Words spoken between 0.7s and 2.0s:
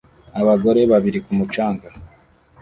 babiri ku mucanga